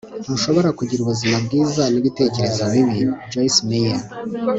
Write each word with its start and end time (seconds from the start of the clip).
ntushobora 0.23 0.69
kugira 0.79 1.01
ubuzima 1.01 1.35
bwiza 1.45 1.83
n'ibitekerezo 1.91 2.61
bibi.- 2.73 2.99
joyce 3.31 3.61
meyer 3.67 4.01